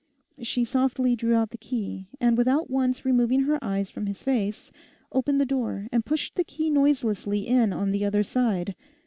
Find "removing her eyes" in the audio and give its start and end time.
3.05-3.91